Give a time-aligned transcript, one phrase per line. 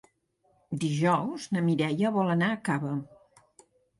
[0.83, 2.95] Dijous na Mireia vol anar a Cava.